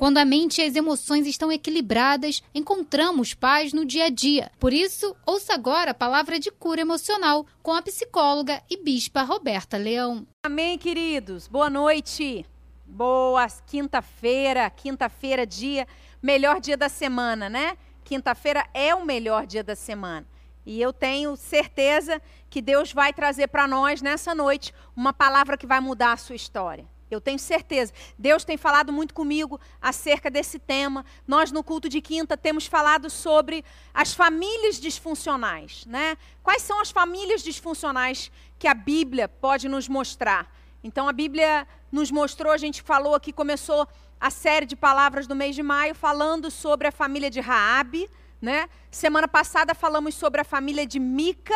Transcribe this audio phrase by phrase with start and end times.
[0.00, 4.50] Quando a mente e as emoções estão equilibradas, encontramos paz no dia a dia.
[4.58, 9.76] Por isso, ouça agora a palavra de cura emocional com a psicóloga e bispa Roberta
[9.76, 10.26] Leão.
[10.42, 11.46] Amém, queridos.
[11.46, 12.46] Boa noite.
[12.86, 14.70] Boa quinta-feira.
[14.70, 15.86] Quinta-feira, dia,
[16.22, 17.76] melhor dia da semana, né?
[18.02, 20.26] Quinta-feira é o melhor dia da semana.
[20.64, 25.66] E eu tenho certeza que Deus vai trazer para nós nessa noite uma palavra que
[25.66, 26.86] vai mudar a sua história.
[27.10, 27.92] Eu tenho certeza.
[28.18, 31.04] Deus tem falado muito comigo acerca desse tema.
[31.26, 36.16] Nós no culto de quinta temos falado sobre as famílias disfuncionais, né?
[36.42, 40.54] Quais são as famílias disfuncionais que a Bíblia pode nos mostrar?
[40.82, 43.86] Então a Bíblia nos mostrou, a gente falou aqui, começou
[44.20, 48.08] a série de palavras do mês de maio falando sobre a família de Raabe,
[48.40, 48.68] né?
[48.90, 51.54] Semana passada falamos sobre a família de Mica,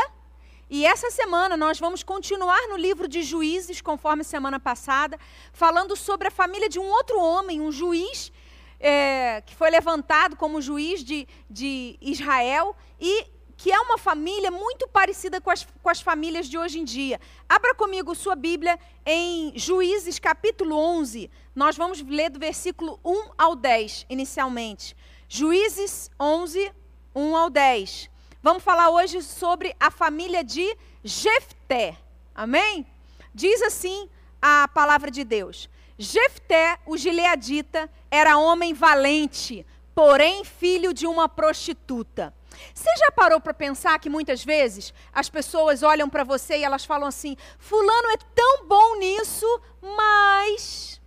[0.76, 5.16] e essa semana nós vamos continuar no livro de Juízes, conforme semana passada,
[5.52, 8.32] falando sobre a família de um outro homem, um juiz
[8.80, 13.24] é, que foi levantado como juiz de, de Israel e
[13.56, 17.20] que é uma família muito parecida com as, com as famílias de hoje em dia.
[17.48, 21.30] Abra comigo sua Bíblia em Juízes capítulo 11.
[21.54, 24.96] Nós vamos ler do versículo 1 ao 10, inicialmente.
[25.28, 26.72] Juízes 11,
[27.14, 28.10] 1 ao 10.
[28.44, 31.96] Vamos falar hoje sobre a família de Jefté.
[32.34, 32.86] Amém?
[33.34, 34.06] Diz assim
[34.42, 35.66] a palavra de Deus.
[35.98, 42.34] Jefté, o gileadita, era homem valente, porém filho de uma prostituta.
[42.74, 46.84] Você já parou para pensar que muitas vezes as pessoas olham para você e elas
[46.84, 51.00] falam assim: Fulano é tão bom nisso, mas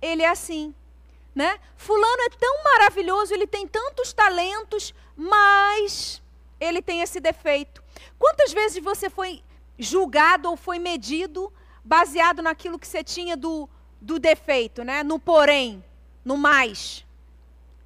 [0.00, 0.74] ele é assim
[1.38, 1.60] né?
[1.76, 6.22] Fulano é tão maravilhoso, ele tem tantos talentos, mas
[6.60, 7.82] ele tem esse defeito.
[8.16, 9.42] Quantas vezes você foi
[9.76, 11.52] julgado ou foi medido
[11.84, 13.68] baseado naquilo que você tinha do,
[14.00, 15.02] do defeito, né?
[15.02, 15.84] No porém,
[16.24, 17.04] no mais.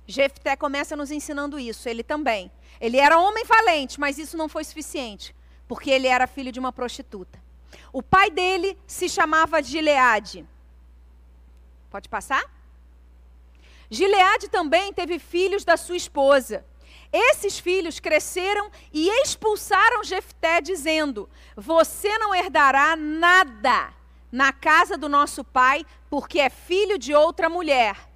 [0.07, 2.53] Jefté começa nos ensinando isso, ele também.
[2.79, 5.35] Ele era homem valente, mas isso não foi suficiente,
[5.67, 7.43] porque ele era filho de uma prostituta.
[7.91, 10.47] O pai dele se chamava Gileade.
[11.89, 12.45] Pode passar?
[13.89, 16.65] Gileade também teve filhos da sua esposa.
[17.13, 23.93] Esses filhos cresceram e expulsaram Jefté, dizendo: Você não herdará nada
[24.31, 28.09] na casa do nosso pai, porque é filho de outra mulher.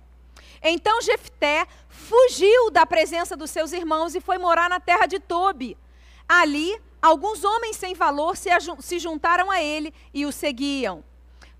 [0.62, 5.76] Então Jefté fugiu da presença dos seus irmãos e foi morar na terra de Tobi.
[6.26, 11.04] Ali, alguns homens sem valor se juntaram a ele e o seguiam.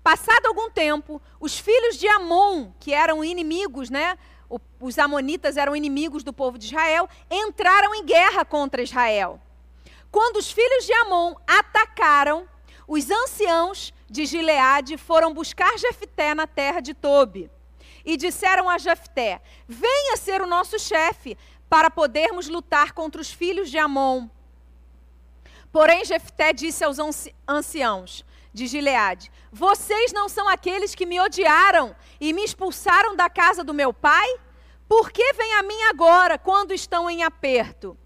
[0.03, 4.17] Passado algum tempo, os filhos de Amon, que eram inimigos, né?
[4.79, 9.41] Os amonitas eram inimigos do povo de Israel, entraram em guerra contra Israel.
[10.11, 12.47] Quando os filhos de Amon atacaram,
[12.87, 17.51] os anciãos de Gileade foram buscar Jefté na terra de Tobi.
[18.05, 21.37] E disseram a Jefté: Venha ser o nosso chefe,
[21.69, 24.29] para podermos lutar contra os filhos de Amon.
[25.71, 26.97] Porém, Jefté disse aos
[27.47, 33.63] anciãos: de Gileade: Vocês não são aqueles que me odiaram e me expulsaram da casa
[33.63, 34.27] do meu pai?
[34.87, 37.97] Por que vêm a mim agora, quando estão em aperto?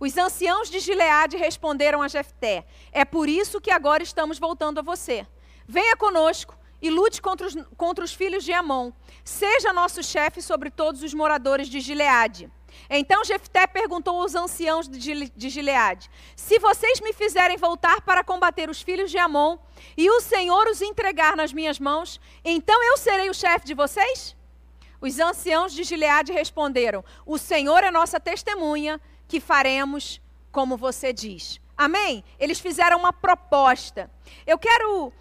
[0.00, 4.82] Os anciãos de Gileade responderam a Jefté: É por isso que agora estamos voltando a
[4.82, 5.26] você.
[5.66, 8.90] Venha conosco e lute contra os, contra os filhos de Amon.
[9.24, 12.50] Seja nosso chefe sobre todos os moradores de Gileade.
[12.88, 18.82] Então Jefté perguntou aos anciãos de Gileade: Se vocês me fizerem voltar para combater os
[18.82, 19.58] filhos de Amon
[19.96, 24.36] e o Senhor os entregar nas minhas mãos, então eu serei o chefe de vocês?
[25.00, 30.20] Os anciãos de Gileade responderam: O Senhor é nossa testemunha, que faremos
[30.52, 31.60] como você diz.
[31.76, 32.22] Amém?
[32.38, 34.10] Eles fizeram uma proposta.
[34.46, 35.12] Eu quero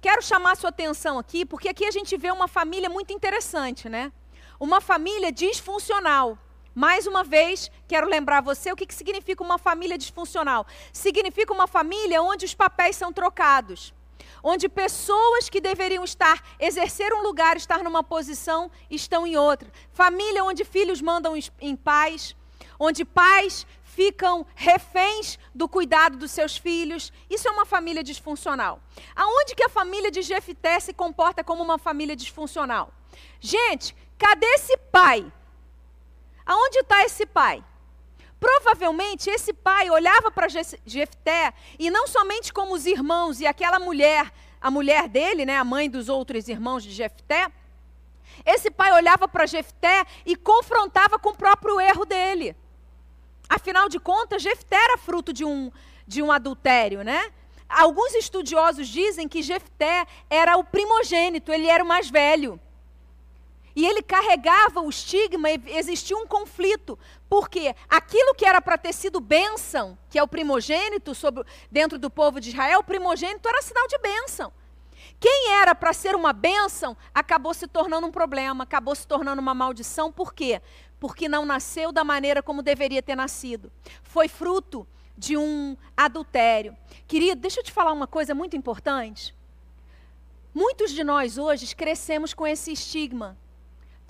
[0.00, 4.12] quero chamar sua atenção aqui, porque aqui a gente vê uma família muito interessante, né?
[4.58, 6.38] Uma família disfuncional.
[6.74, 10.66] Mais uma vez, quero lembrar você o que, que significa uma família disfuncional.
[10.92, 13.92] Significa uma família onde os papéis são trocados.
[14.42, 19.70] Onde pessoas que deveriam estar, exercer um lugar, estar numa posição, estão em outra.
[19.92, 22.36] Família onde filhos mandam em paz.
[22.78, 27.12] Onde pais ficam reféns do cuidado dos seus filhos.
[27.28, 28.80] Isso é uma família disfuncional.
[29.14, 32.92] Aonde que a família de Jefité se comporta como uma família disfuncional?
[33.40, 35.30] Gente, cadê esse pai
[36.44, 37.64] Aonde está esse pai?
[38.38, 44.32] Provavelmente esse pai olhava para Jefté e não somente como os irmãos e aquela mulher,
[44.60, 47.52] a mulher dele, né, a mãe dos outros irmãos de Jefté.
[48.46, 52.56] Esse pai olhava para Jefté e confrontava com o próprio erro dele.
[53.46, 55.70] Afinal de contas, Jefté era fruto de um,
[56.06, 57.30] de um adultério, né?
[57.68, 62.58] Alguns estudiosos dizem que Jefté era o primogênito, ele era o mais velho.
[63.74, 69.20] E ele carregava o estigma, existia um conflito, porque aquilo que era para ter sido
[69.20, 73.86] bênção, que é o primogênito sobre, dentro do povo de Israel, o primogênito era sinal
[73.86, 74.52] de bênção.
[75.20, 79.54] Quem era para ser uma bênção acabou se tornando um problema, acabou se tornando uma
[79.54, 80.60] maldição, por quê?
[80.98, 83.70] Porque não nasceu da maneira como deveria ter nascido.
[84.02, 86.76] Foi fruto de um adultério.
[87.06, 89.34] Querido, deixa eu te falar uma coisa muito importante.
[90.52, 93.38] Muitos de nós hoje crescemos com esse estigma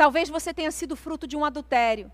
[0.01, 2.11] Talvez você tenha sido fruto de um adultério.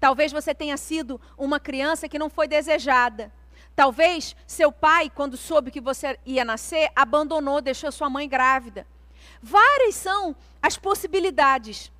[0.00, 3.30] Talvez você tenha sido uma criança que não foi desejada.
[3.74, 8.86] Talvez seu pai, quando soube que você ia nascer, abandonou, deixou sua mãe grávida.
[9.42, 11.92] Várias são as possibilidades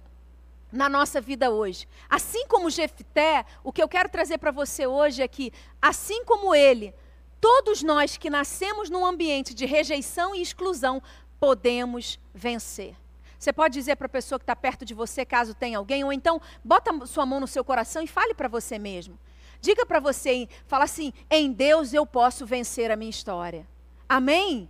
[0.73, 1.87] na nossa vida hoje.
[2.09, 6.55] Assim como Jefté, o que eu quero trazer para você hoje é que, assim como
[6.55, 6.95] ele,
[7.43, 11.03] todos nós que nascemos num ambiente de rejeição e exclusão,
[11.39, 12.97] podemos vencer.
[13.39, 16.13] Você pode dizer para a pessoa que está perto de você, caso tenha alguém, ou
[16.13, 19.19] então bota sua mão no seu coração e fale para você mesmo.
[19.61, 23.67] Diga para você, fala assim: em Deus eu posso vencer a minha história.
[24.09, 24.69] Amém?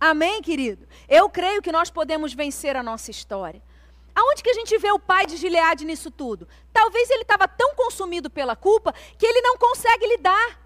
[0.00, 0.86] Amém, querido?
[1.08, 3.62] Eu creio que nós podemos vencer a nossa história.
[4.14, 6.48] Aonde que a gente vê o pai de Gileade nisso tudo?
[6.72, 10.65] Talvez ele estava tão consumido pela culpa que ele não consegue lidar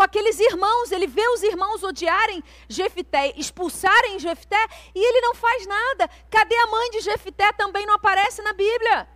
[0.00, 4.56] com aqueles irmãos, ele vê os irmãos odiarem Jefité, expulsarem Jefité,
[4.94, 6.08] e ele não faz nada.
[6.30, 7.52] Cadê a mãe de Jefité?
[7.52, 9.06] Também não aparece na Bíblia.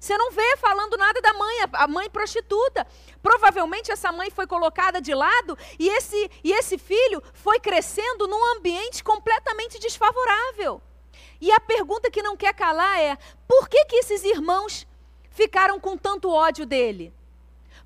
[0.00, 2.84] Você não vê falando nada da mãe, a mãe prostituta.
[3.22, 8.56] Provavelmente essa mãe foi colocada de lado e esse, e esse filho foi crescendo num
[8.56, 10.82] ambiente completamente desfavorável.
[11.40, 14.88] E a pergunta que não quer calar é: por que, que esses irmãos
[15.30, 17.14] ficaram com tanto ódio dele?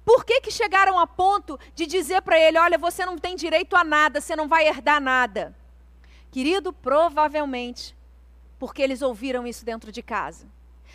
[0.05, 3.77] Por que, que chegaram a ponto de dizer para ele: olha, você não tem direito
[3.77, 5.57] a nada, você não vai herdar nada?
[6.31, 7.97] Querido, provavelmente,
[8.59, 10.47] porque eles ouviram isso dentro de casa.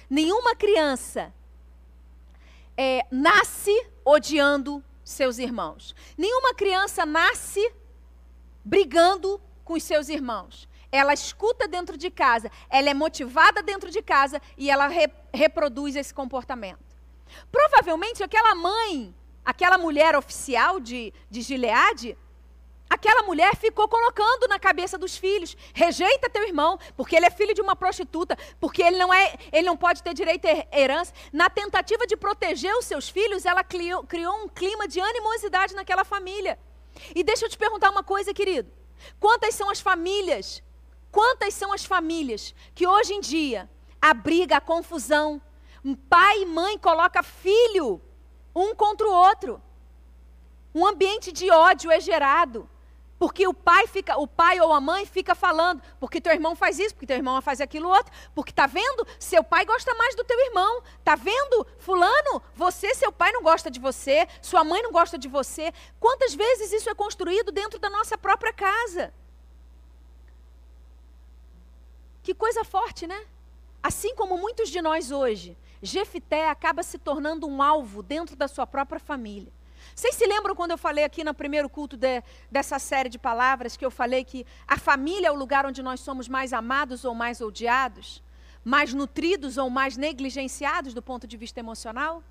[0.10, 1.34] Nenhuma criança
[2.78, 3.72] é, nasce
[4.04, 5.96] odiando seus irmãos.
[6.18, 7.74] Nenhuma criança nasce
[8.64, 10.68] brigando com os seus irmãos.
[10.92, 15.96] Ela escuta dentro de casa, ela é motivada dentro de casa e ela re, reproduz
[15.96, 16.85] esse comportamento.
[17.52, 22.18] Provavelmente aquela mãe, aquela mulher oficial de, de Gileade,
[22.90, 27.54] aquela mulher ficou colocando na cabeça dos filhos: rejeita teu irmão, porque ele é filho
[27.54, 31.14] de uma prostituta, porque ele não é, ele não pode ter direito à herança.
[31.32, 36.04] Na tentativa de proteger os seus filhos, ela criou, criou um clima de animosidade naquela
[36.04, 36.58] família.
[37.14, 38.72] E deixa eu te perguntar uma coisa, querido:
[39.20, 40.64] quantas são as famílias?
[41.12, 43.70] Quantas são as famílias que hoje em dia
[44.02, 45.42] a briga, a confusão,
[45.94, 48.02] pai e mãe coloca filho
[48.56, 49.62] um contra o outro.
[50.74, 52.70] Um ambiente de ódio é gerado.
[53.18, 56.78] Porque o pai fica, o pai ou a mãe fica falando, porque teu irmão faz
[56.80, 59.08] isso, porque teu irmão faz aquilo outro, porque tá vendo?
[59.18, 60.84] Seu pai gosta mais do teu irmão.
[61.04, 61.66] Tá vendo?
[61.80, 65.74] Fulano, você, seu pai não gosta de você, sua mãe não gosta de você.
[65.98, 69.14] Quantas vezes isso é construído dentro da nossa própria casa?
[72.22, 73.26] Que coisa forte, né?
[73.82, 78.66] Assim como muitos de nós hoje Jefité acaba se tornando um alvo dentro da sua
[78.66, 79.52] própria família.
[79.94, 83.78] Vocês se lembram quando eu falei aqui no primeiro culto de, dessa série de palavras
[83.78, 87.14] que eu falei que a família é o lugar onde nós somos mais amados ou
[87.14, 88.24] mais odiados?
[88.64, 92.24] Mais nutridos ou mais negligenciados do ponto de vista emocional?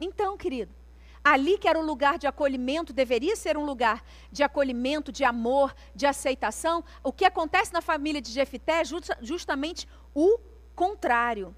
[0.00, 0.74] Então, querido,
[1.22, 4.02] ali que era o lugar de acolhimento, deveria ser um lugar
[4.32, 6.84] de acolhimento, de amor, de aceitação.
[7.02, 8.84] O que acontece na família de Jefité é
[9.22, 10.38] justamente o
[10.74, 11.54] contrário.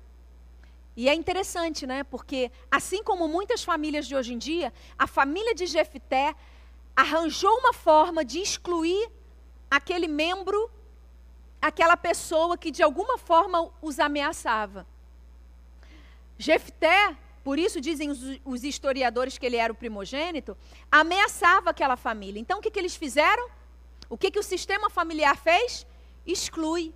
[1.00, 2.04] E é interessante, né?
[2.04, 6.34] Porque assim como muitas famílias de hoje em dia, a família de Jefté
[6.94, 9.10] arranjou uma forma de excluir
[9.70, 10.70] aquele membro,
[11.58, 14.86] aquela pessoa que de alguma forma os ameaçava.
[16.36, 20.54] Jefté, por isso dizem os, os historiadores que ele era o primogênito,
[20.92, 22.38] ameaçava aquela família.
[22.38, 23.48] Então o que, que eles fizeram?
[24.06, 25.86] O que, que o sistema familiar fez?
[26.26, 26.92] Exclui.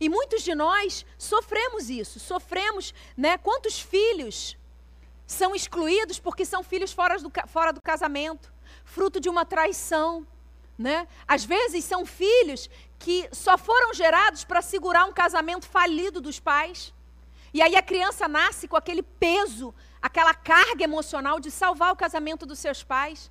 [0.00, 3.36] E muitos de nós sofremos isso, sofremos, né?
[3.36, 4.56] Quantos filhos
[5.26, 8.52] são excluídos porque são filhos fora do, fora do casamento,
[8.84, 10.26] fruto de uma traição,
[10.78, 11.08] né?
[11.26, 16.94] Às vezes são filhos que só foram gerados para segurar um casamento falido dos pais.
[17.52, 22.46] E aí a criança nasce com aquele peso, aquela carga emocional de salvar o casamento
[22.46, 23.30] dos seus pais.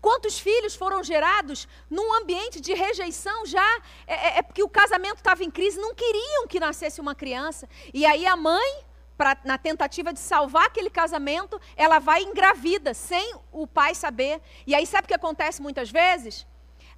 [0.00, 3.82] Quantos filhos foram gerados num ambiente de rejeição já?
[4.06, 7.68] É, é, é porque o casamento estava em crise, não queriam que nascesse uma criança.
[7.92, 8.84] E aí a mãe,
[9.16, 14.40] pra, na tentativa de salvar aquele casamento, ela vai engravida, sem o pai saber.
[14.66, 16.46] E aí sabe o que acontece muitas vezes?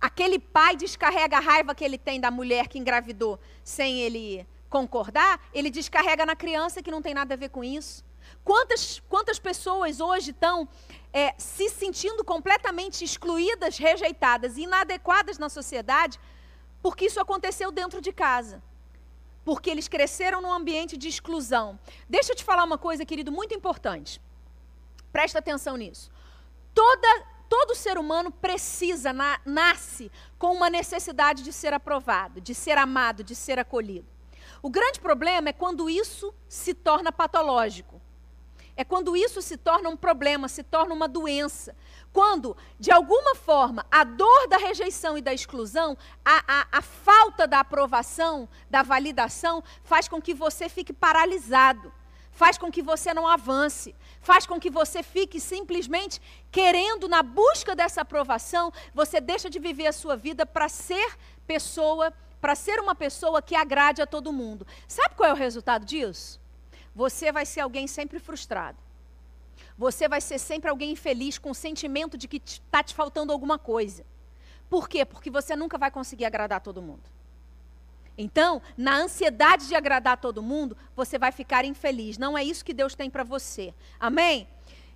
[0.00, 5.38] Aquele pai descarrega a raiva que ele tem da mulher que engravidou sem ele concordar,
[5.52, 8.02] ele descarrega na criança que não tem nada a ver com isso.
[8.44, 10.68] Quantas, quantas pessoas hoje estão
[11.12, 16.18] é, se sentindo completamente excluídas, rejeitadas, inadequadas na sociedade,
[16.82, 18.60] porque isso aconteceu dentro de casa.
[19.44, 21.78] Porque eles cresceram num ambiente de exclusão.
[22.08, 24.20] Deixa eu te falar uma coisa, querido, muito importante.
[25.12, 26.10] Presta atenção nisso.
[26.74, 32.76] Toda, todo ser humano precisa, na, nasce com uma necessidade de ser aprovado, de ser
[32.76, 34.06] amado, de ser acolhido.
[34.60, 38.01] O grande problema é quando isso se torna patológico.
[38.76, 41.76] É quando isso se torna um problema, se torna uma doença.
[42.12, 47.46] Quando, de alguma forma, a dor da rejeição e da exclusão, a, a, a falta
[47.46, 51.92] da aprovação, da validação, faz com que você fique paralisado,
[52.32, 57.76] faz com que você não avance, faz com que você fique simplesmente querendo, na busca
[57.76, 62.94] dessa aprovação, você deixa de viver a sua vida para ser pessoa, para ser uma
[62.94, 64.66] pessoa que agrade a todo mundo.
[64.88, 66.41] Sabe qual é o resultado disso?
[66.94, 68.78] Você vai ser alguém sempre frustrado.
[69.76, 73.58] Você vai ser sempre alguém infeliz com o sentimento de que está te faltando alguma
[73.58, 74.04] coisa.
[74.68, 75.04] Por quê?
[75.04, 77.02] Porque você nunca vai conseguir agradar todo mundo.
[78.16, 82.18] Então, na ansiedade de agradar todo mundo, você vai ficar infeliz.
[82.18, 83.74] Não é isso que Deus tem para você.
[83.98, 84.46] Amém?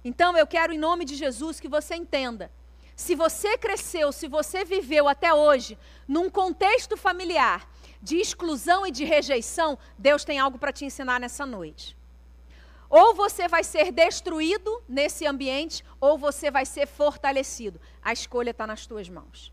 [0.05, 2.51] Então, eu quero, em nome de Jesus, que você entenda.
[2.95, 7.69] Se você cresceu, se você viveu até hoje num contexto familiar
[8.07, 11.97] de exclusão e de rejeição, Deus tem algo para te ensinar nessa noite.
[12.89, 17.81] Ou você vai ser destruído nesse ambiente, ou você vai ser fortalecido.
[18.01, 19.53] A escolha está nas tuas mãos.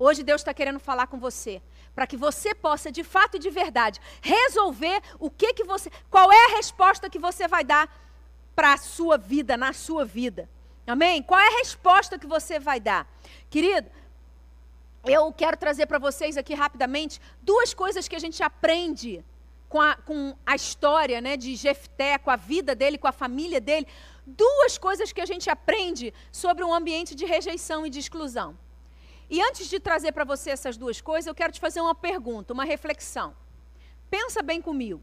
[0.00, 1.62] Hoje Deus está querendo falar com você,
[1.94, 6.32] para que você possa, de fato e de verdade, resolver o que que você, qual
[6.32, 7.86] é a resposta que você vai dar
[8.52, 10.50] para a sua vida, na sua vida.
[10.84, 11.22] Amém?
[11.22, 13.06] Qual é a resposta que você vai dar?
[13.48, 13.88] Querido,
[15.04, 19.24] eu quero trazer para vocês aqui rapidamente duas coisas que a gente aprende
[19.68, 23.60] com a, com a história né, de Jefté, com a vida dele, com a família
[23.60, 23.86] dele.
[24.24, 28.56] Duas coisas que a gente aprende sobre um ambiente de rejeição e de exclusão.
[29.28, 32.52] E antes de trazer para você essas duas coisas, eu quero te fazer uma pergunta,
[32.52, 33.34] uma reflexão.
[34.10, 35.02] Pensa bem comigo.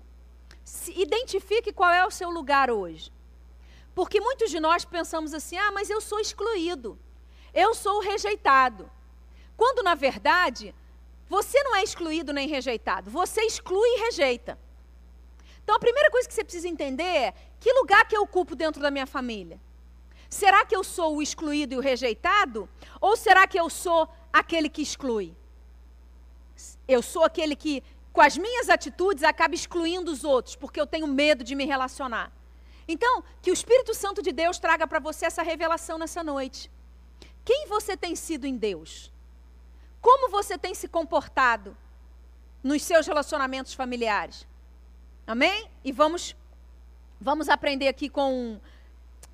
[0.64, 3.12] Se, identifique qual é o seu lugar hoje.
[3.96, 6.98] Porque muitos de nós pensamos assim: ah, mas eu sou excluído,
[7.54, 8.90] eu sou rejeitado.
[9.60, 10.74] Quando, na verdade,
[11.28, 14.58] você não é excluído nem rejeitado, você exclui e rejeita.
[15.62, 18.82] Então, a primeira coisa que você precisa entender é: que lugar que eu ocupo dentro
[18.82, 19.60] da minha família?
[20.30, 22.70] Será que eu sou o excluído e o rejeitado?
[23.02, 25.36] Ou será que eu sou aquele que exclui?
[26.88, 31.06] Eu sou aquele que, com as minhas atitudes, acaba excluindo os outros, porque eu tenho
[31.06, 32.32] medo de me relacionar.
[32.88, 36.72] Então, que o Espírito Santo de Deus traga para você essa revelação nessa noite.
[37.44, 39.12] Quem você tem sido em Deus?
[40.02, 41.76] Como você tem se comportado
[42.64, 44.48] nos seus relacionamentos familiares?
[45.26, 45.70] Amém?
[45.84, 46.36] E vamos
[47.20, 48.60] vamos aprender aqui com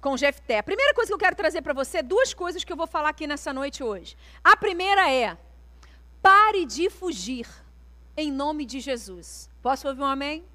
[0.01, 0.60] com Jefté.
[0.60, 3.10] A primeira coisa que eu quero trazer para você, duas coisas que eu vou falar
[3.10, 4.15] aqui nessa noite hoje.
[4.43, 5.38] A primeira é:
[6.22, 7.48] pare de fugir
[8.15, 9.50] em nome de Jesus.
[9.62, 10.45] Posso ouvir um amém?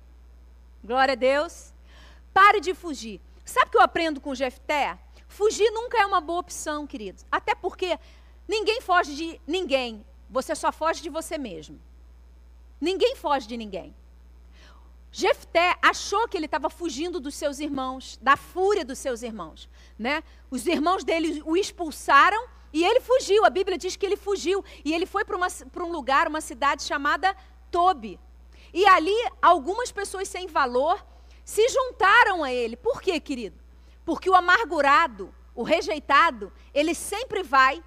[0.84, 1.72] Glória a Deus.
[2.32, 3.20] Pare de fugir.
[3.44, 4.96] Sabe o que eu aprendo com Jefté?
[5.26, 7.24] Fugir nunca é uma boa opção, queridos.
[7.30, 7.98] Até porque
[8.54, 10.04] Ninguém foge de ninguém.
[10.28, 11.80] Você só foge de você mesmo.
[12.80, 13.95] Ninguém foge de ninguém.
[15.12, 19.69] Jefté achou que ele estava fugindo dos seus irmãos, da fúria dos seus irmãos.
[19.97, 20.25] Né?
[20.50, 22.42] Os irmãos dele o expulsaram
[22.73, 23.45] e ele fugiu.
[23.45, 24.64] A Bíblia diz que ele fugiu.
[24.85, 27.37] E ele foi para um lugar, uma cidade chamada
[27.71, 28.19] Tobi.
[28.75, 31.07] E ali, algumas pessoas sem valor
[31.45, 32.76] se juntaram a ele.
[32.76, 33.61] Por quê, querido?
[34.04, 37.80] Porque o amargurado, o rejeitado, ele sempre vai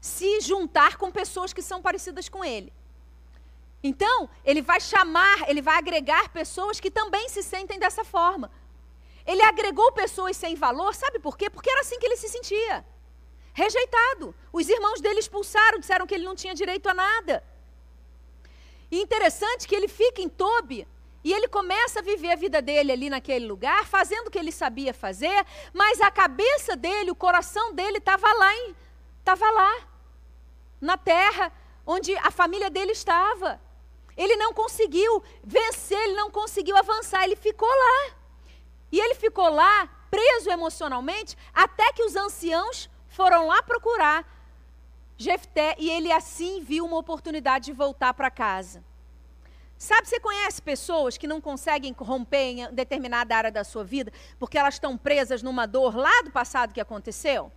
[0.00, 2.72] se juntar com pessoas que são parecidas com ele.
[3.82, 8.50] Então, ele vai chamar, ele vai agregar pessoas que também se sentem dessa forma.
[9.26, 11.50] Ele agregou pessoas sem valor, sabe por quê?
[11.50, 12.84] Porque era assim que ele se sentia.
[13.52, 14.34] Rejeitado.
[14.52, 17.42] Os irmãos dele expulsaram, disseram que ele não tinha direito a nada.
[18.90, 20.86] E interessante que ele fica em Tobi
[21.24, 24.52] e ele começa a viver a vida dele ali naquele lugar, fazendo o que ele
[24.52, 28.52] sabia fazer, mas a cabeça dele, o coração dele estava lá,
[29.26, 29.74] estava lá
[30.80, 31.52] na terra
[31.84, 33.60] onde a família dele estava.
[34.16, 38.14] Ele não conseguiu vencer, ele não conseguiu avançar, ele ficou lá.
[38.92, 44.24] E ele ficou lá, preso emocionalmente, até que os anciãos foram lá procurar
[45.18, 48.84] Jefté e ele assim viu uma oportunidade de voltar para casa.
[49.78, 54.56] Sabe, você conhece pessoas que não conseguem romper em determinada área da sua vida porque
[54.56, 57.50] elas estão presas numa dor lá do passado que aconteceu?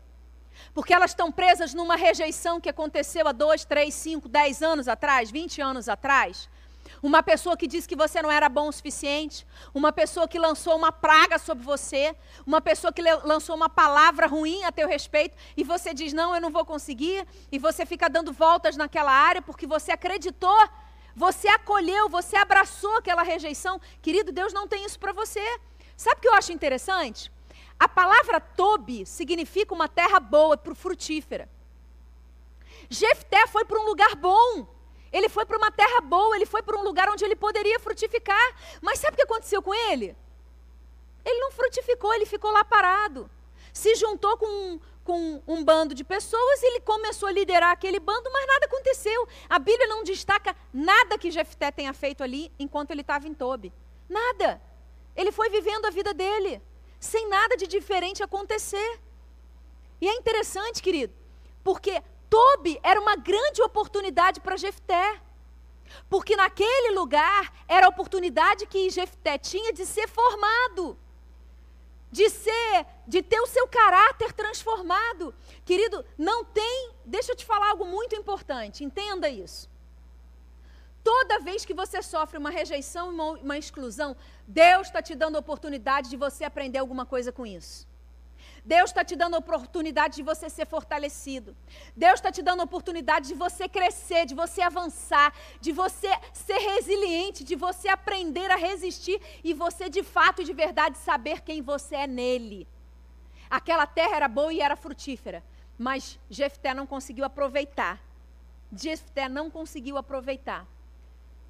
[0.73, 5.31] Porque elas estão presas numa rejeição que aconteceu há dois, três, cinco, dez anos atrás,
[5.31, 6.49] vinte anos atrás.
[7.01, 10.75] uma pessoa que disse que você não era bom o suficiente, uma pessoa que lançou
[10.75, 15.63] uma praga sobre você, uma pessoa que lançou uma palavra ruim a teu respeito e
[15.63, 19.65] você diz: "Não, eu não vou conseguir", e você fica dando voltas naquela área porque
[19.67, 20.69] você acreditou,
[21.15, 23.79] você acolheu, você abraçou aquela rejeição.
[24.01, 25.43] Querido, Deus não tem isso para você.
[25.95, 27.31] Sabe o que eu acho interessante?
[27.79, 31.49] A palavra Tobi significa uma terra boa, para frutífera.
[32.89, 34.67] Jefté foi para um lugar bom.
[35.11, 38.55] Ele foi para uma terra boa, ele foi para um lugar onde ele poderia frutificar.
[38.81, 40.15] Mas sabe o que aconteceu com ele?
[41.23, 43.29] Ele não frutificou, ele ficou lá parado.
[43.73, 48.29] Se juntou com, com um bando de pessoas e ele começou a liderar aquele bando,
[48.31, 49.27] mas nada aconteceu.
[49.49, 53.71] A Bíblia não destaca nada que Jefté tenha feito ali enquanto ele estava em Tobi.
[54.07, 54.61] Nada.
[55.15, 56.61] Ele foi vivendo a vida dele,
[56.99, 58.99] sem nada de diferente acontecer.
[60.01, 61.13] E é interessante, querido,
[61.63, 65.21] porque Tobi era uma grande oportunidade para Jefté.
[66.07, 70.97] Porque naquele lugar era a oportunidade que Jefté tinha de ser formado,
[72.11, 75.33] de ser, de ter o seu caráter transformado.
[75.65, 79.67] Querido, não tem, deixa eu te falar algo muito importante, entenda isso.
[81.11, 84.15] Toda vez que você sofre uma rejeição e uma, exclusão,
[84.47, 87.87] Deus está te dando a oportunidade de você aprender alguma coisa com isso.
[88.63, 91.57] Deus está te dando a oportunidade de você ser fortalecido.
[91.95, 96.59] Deus está te dando a oportunidade de você crescer, de você avançar, de você ser
[96.59, 101.59] resiliente, de você aprender a resistir e você de fato e de verdade saber quem
[101.59, 102.67] você é nele.
[103.49, 105.43] Aquela terra era boa e era frutífera,
[105.75, 107.99] mas Jefté não conseguiu aproveitar.
[108.71, 110.67] Jefté não conseguiu aproveitar.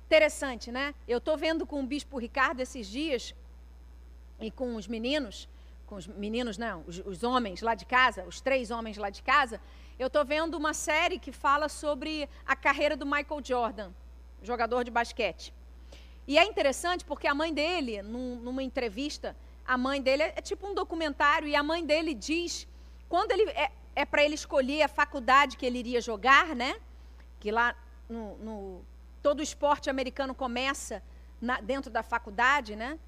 [0.09, 0.95] Interessante, né?
[1.07, 3.35] Eu estou vendo com o bispo Ricardo esses dias
[4.41, 5.47] e com os meninos
[5.85, 9.23] com os meninos, não, os, os homens lá de casa, os três homens lá de
[9.23, 9.59] casa,
[9.97, 13.91] eu estou vendo uma série que fala sobre a carreira do Michael Jordan,
[14.43, 15.51] jogador de basquete.
[16.27, 19.35] E é interessante porque a mãe dele, num, numa entrevista,
[19.65, 22.67] a mãe dele é, é, tipo um documentário e a mãe dele diz
[23.07, 26.79] quando ele é, é para ele escolher a faculdade que ele iria jogar, né?
[27.39, 27.75] Que lá
[28.07, 28.81] no, no
[29.21, 31.01] todo o esporte americano começa
[31.41, 32.99] na, dentro da faculdade, né?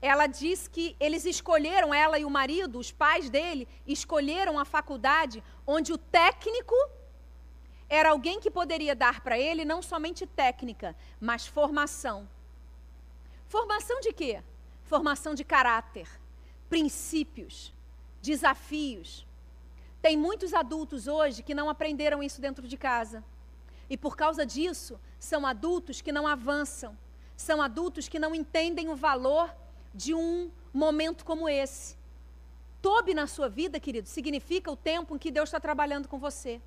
[0.00, 5.42] ela diz que eles escolheram, ela e o marido, os pais dele, escolheram a faculdade
[5.66, 6.74] onde o técnico
[7.88, 12.28] era alguém que poderia dar para ele não somente técnica, mas formação.
[13.48, 14.42] Formação de quê?
[14.84, 16.08] Formação de caráter,
[16.68, 17.74] princípios,
[18.22, 19.26] desafios.
[20.00, 23.24] Tem muitos adultos hoje que não aprenderam isso dentro de casa.
[23.90, 26.96] E por causa disso, são adultos que não avançam,
[27.36, 29.54] são adultos que não entendem o valor
[29.94, 31.96] de um momento como esse.
[32.82, 36.60] Tobe na sua vida, querido, significa o tempo em que Deus está trabalhando com você.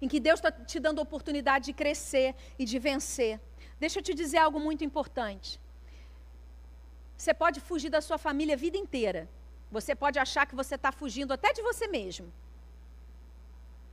[0.00, 3.40] Em que Deus está te dando oportunidade de crescer e de vencer.
[3.80, 5.60] Deixa eu te dizer algo muito importante.
[7.16, 9.28] Você pode fugir da sua família a vida inteira.
[9.70, 12.32] Você pode achar que você está fugindo até de você mesmo.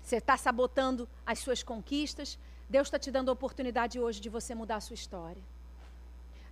[0.03, 2.37] Você está sabotando as suas conquistas.
[2.69, 5.41] Deus está te dando a oportunidade hoje de você mudar a sua história.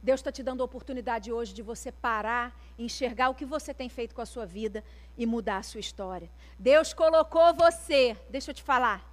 [0.02, 3.90] Deus está te dando a oportunidade hoje de você parar, enxergar o que você tem
[3.90, 4.84] feito com a sua vida
[5.16, 6.30] e mudar a sua história.
[6.58, 9.06] Deus colocou você, deixa eu te falar,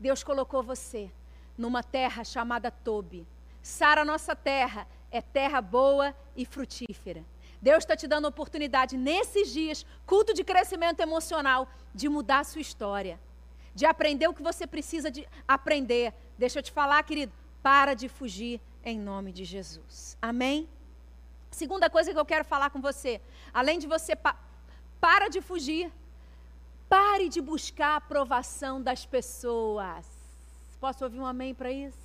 [0.00, 1.12] Deus colocou você
[1.56, 3.24] numa terra chamada Tobi.
[3.62, 7.24] Sara, nossa terra, é terra boa e frutífera.
[7.60, 12.44] Deus está te dando a oportunidade nesses dias, culto de crescimento emocional, de mudar a
[12.44, 13.20] sua história,
[13.74, 16.12] de aprender o que você precisa de aprender.
[16.36, 17.32] Deixa eu te falar, querido,
[17.62, 20.16] para de fugir em nome de Jesus.
[20.20, 20.68] Amém?
[21.50, 23.20] Segunda coisa que eu quero falar com você,
[23.52, 24.36] além de você pa
[25.00, 25.92] para de fugir,
[26.88, 30.06] pare de buscar a aprovação das pessoas.
[30.80, 31.98] Posso ouvir um amém para isso?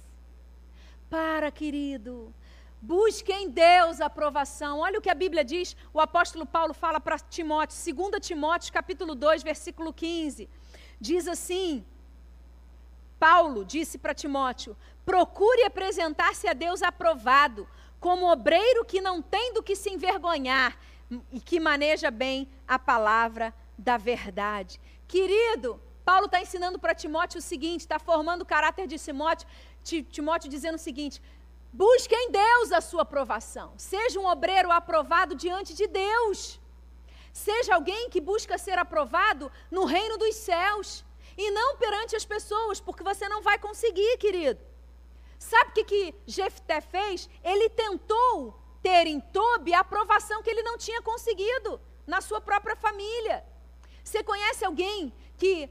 [1.10, 2.34] Para, querido.
[2.82, 4.80] Busque em Deus a aprovação.
[4.80, 9.14] Olha o que a Bíblia diz, o apóstolo Paulo fala para Timóteo, 2 Timóteo, capítulo
[9.16, 10.50] 2, versículo 15.
[11.00, 11.86] Diz assim:
[13.20, 17.68] Paulo disse para Timóteo: procure apresentar-se a Deus aprovado,
[18.00, 20.78] como obreiro que não tem do que se envergonhar
[21.32, 24.80] e que maneja bem a palavra da verdade.
[25.08, 29.48] Querido, Paulo está ensinando para Timóteo o seguinte: está formando o caráter de Timóteo,
[29.84, 31.22] Timóteo dizendo o seguinte:
[31.72, 36.60] busque em Deus a sua aprovação, seja um obreiro aprovado diante de Deus.
[37.45, 41.06] Seja alguém que busca ser aprovado no reino dos céus
[41.38, 44.60] e não perante as pessoas, porque você não vai conseguir, querido.
[45.38, 47.30] Sabe o que, que Jefté fez?
[47.43, 52.76] Ele tentou ter em Tobi a aprovação que ele não tinha conseguido na sua própria
[52.76, 53.45] família.
[54.04, 55.69] Você conhece alguém que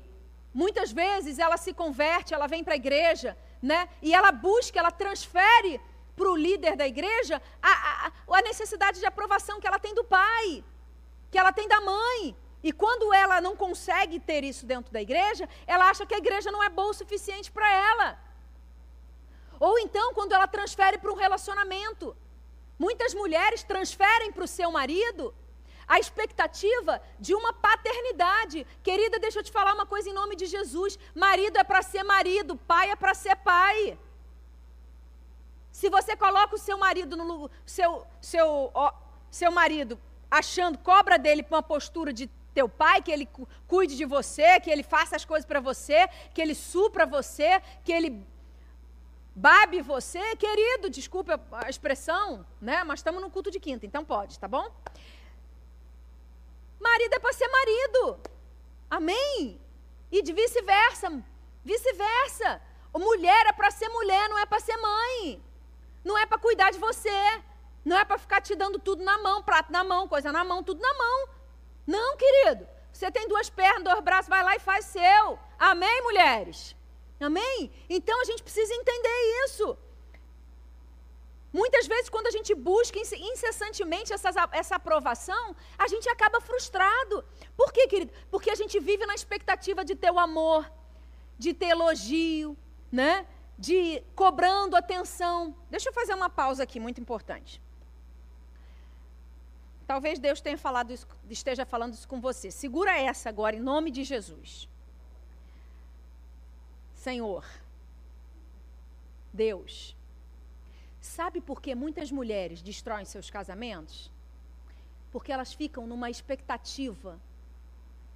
[0.54, 3.88] muitas vezes ela se converte, ela vem para a igreja, né?
[4.00, 5.80] E ela busca, ela transfere
[6.14, 10.04] para o líder da igreja a, a, a necessidade de aprovação que ela tem do
[10.04, 10.64] pai,
[11.30, 12.36] que ela tem da mãe.
[12.62, 16.50] E quando ela não consegue ter isso dentro da igreja, ela acha que a igreja
[16.50, 18.18] não é boa o suficiente para ela.
[19.58, 22.16] Ou então, quando ela transfere para um relacionamento.
[22.78, 25.34] Muitas mulheres transferem para o seu marido
[25.88, 28.66] a expectativa de uma paternidade.
[28.82, 32.02] Querida, deixa eu te falar uma coisa em nome de Jesus: marido é para ser
[32.02, 33.98] marido, pai é para ser pai.
[35.70, 38.72] Se você coloca o seu marido no seu seu
[39.30, 39.98] seu marido
[40.30, 43.28] achando cobra dele uma postura de teu pai, que ele
[43.68, 47.92] cuide de você, que ele faça as coisas para você, que ele supra você, que
[47.92, 48.26] ele
[49.34, 52.82] babe você, querido, desculpe a expressão, né?
[52.84, 54.66] Mas estamos no culto de quinta, então pode, tá bom?
[56.80, 58.18] Marido é para ser marido.
[58.88, 59.60] Amém?
[60.10, 61.22] E de vice-versa.
[61.64, 62.62] Vice-versa.
[62.94, 65.42] Mulher é para ser mulher, não é para ser mãe.
[66.02, 67.42] Não é para cuidar de você.
[67.88, 70.60] Não é para ficar te dando tudo na mão, prato na mão, coisa na mão,
[70.68, 71.28] tudo na mão.
[71.86, 72.66] Não, querido.
[72.92, 75.38] Você tem duas pernas, dois braços, vai lá e faz seu.
[75.56, 76.74] Amém, mulheres?
[77.20, 77.70] Amém?
[77.88, 79.78] Então a gente precisa entender isso.
[81.52, 87.24] Muitas vezes, quando a gente busca incessantemente essa, essa aprovação, a gente acaba frustrado.
[87.56, 88.12] Por quê, querido?
[88.32, 90.68] Porque a gente vive na expectativa de ter o amor,
[91.38, 92.58] de ter elogio,
[92.90, 93.28] né?
[93.56, 95.54] De cobrando atenção.
[95.70, 97.62] Deixa eu fazer uma pausa aqui, muito importante.
[99.86, 102.50] Talvez Deus tenha falado isso, esteja falando isso com você.
[102.50, 104.68] Segura essa agora, em nome de Jesus.
[106.94, 107.44] Senhor,
[109.32, 109.96] Deus,
[111.06, 114.10] Sabe por que muitas mulheres destroem seus casamentos?
[115.12, 117.18] Porque elas ficam numa expectativa,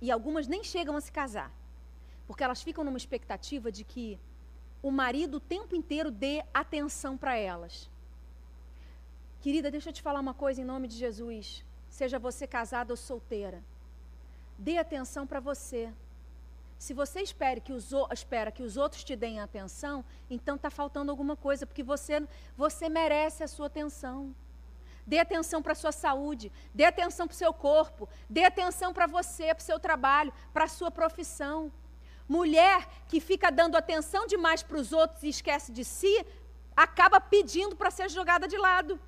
[0.00, 1.52] e algumas nem chegam a se casar,
[2.26, 4.18] porque elas ficam numa expectativa de que
[4.82, 7.89] o marido o tempo inteiro dê atenção para elas.
[9.40, 11.64] Querida, deixa eu te falar uma coisa em nome de Jesus.
[11.88, 13.62] Seja você casada ou solteira,
[14.58, 15.90] dê atenção para você.
[16.78, 21.10] Se você espera que, os, espera que os outros te deem atenção, então está faltando
[21.10, 22.26] alguma coisa, porque você,
[22.56, 24.34] você merece a sua atenção.
[25.06, 29.06] Dê atenção para a sua saúde, dê atenção para o seu corpo, dê atenção para
[29.06, 31.72] você, para o seu trabalho, para a sua profissão.
[32.28, 36.26] Mulher que fica dando atenção demais para os outros e esquece de si,
[36.76, 39.00] acaba pedindo para ser jogada de lado.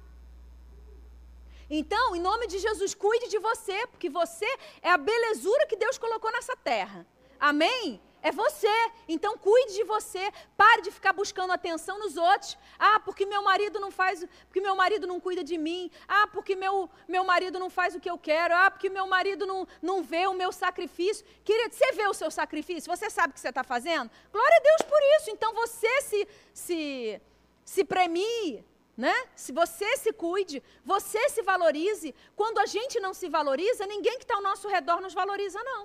[1.75, 4.45] Então, em nome de Jesus, cuide de você, porque você
[4.83, 7.07] é a belezura que Deus colocou nessa terra.
[7.41, 7.99] Amém?
[8.23, 8.69] É você.
[9.09, 10.31] Então cuide de você.
[10.55, 12.59] Pare de ficar buscando atenção nos outros.
[12.79, 15.91] Ah, porque meu marido não faz, porque meu marido não cuida de mim.
[16.07, 18.55] Ah, porque meu, meu marido não faz o que eu quero.
[18.55, 21.25] Ah, porque meu marido não, não vê o meu sacrifício.
[21.43, 22.95] Querido, você vê o seu sacrifício?
[22.95, 24.11] Você sabe o que você está fazendo?
[24.31, 25.31] Glória a Deus por isso.
[25.31, 27.21] Então você se, se,
[27.65, 28.63] se premie.
[29.05, 29.17] Né?
[29.45, 30.63] Se você se cuide,
[30.93, 32.15] você se valorize.
[32.41, 35.83] Quando a gente não se valoriza, ninguém que está ao nosso redor nos valoriza, não.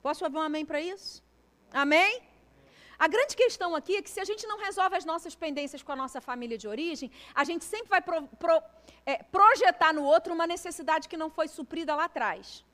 [0.00, 1.24] Posso ouvir um amém para isso?
[1.72, 2.12] Amém?
[2.96, 5.90] A grande questão aqui é que se a gente não resolve as nossas pendências com
[5.90, 8.62] a nossa família de origem, a gente sempre vai pro, pro,
[9.04, 12.64] é, projetar no outro uma necessidade que não foi suprida lá atrás.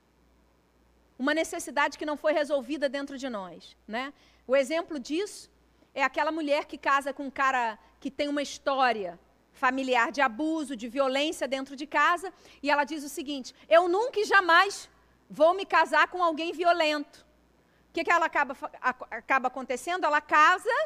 [1.19, 3.75] Uma necessidade que não foi resolvida dentro de nós.
[3.89, 4.13] Né?
[4.47, 5.51] O exemplo disso
[5.95, 9.19] é aquela mulher que casa com um cara que tem uma história
[9.65, 12.29] familiar de abuso, de violência dentro de casa,
[12.63, 14.89] e ela diz o seguinte: Eu nunca e jamais
[15.29, 17.17] vou me casar com alguém violento.
[17.89, 18.55] O que, que ela acaba,
[19.21, 20.05] acaba acontecendo?
[20.05, 20.77] Ela casa